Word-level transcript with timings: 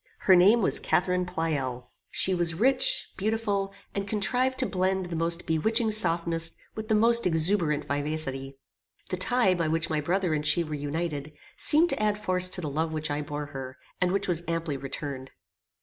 Her 0.21 0.35
name 0.35 0.63
was 0.63 0.79
Catharine 0.79 1.27
Pleyel. 1.27 1.91
She 2.09 2.33
was 2.33 2.55
rich, 2.55 3.09
beautiful, 3.17 3.71
and 3.93 4.07
contrived 4.07 4.57
to 4.57 4.65
blend 4.65 5.05
the 5.05 5.15
most 5.15 5.45
bewitching 5.45 5.91
softness 5.91 6.53
with 6.73 6.87
the 6.87 6.95
most 6.95 7.27
exuberant 7.27 7.85
vivacity. 7.85 8.57
The 9.11 9.17
tie 9.17 9.53
by 9.53 9.67
which 9.67 9.91
my 9.91 10.01
brother 10.01 10.33
and 10.33 10.43
she 10.43 10.63
were 10.63 10.73
united, 10.73 11.33
seemed 11.55 11.91
to 11.91 12.01
add 12.01 12.17
force 12.17 12.49
to 12.49 12.61
the 12.61 12.67
love 12.67 12.91
which 12.93 13.11
I 13.11 13.21
bore 13.21 13.45
her, 13.53 13.77
and 14.01 14.11
which 14.11 14.27
was 14.27 14.41
amply 14.47 14.75
returned. 14.75 15.29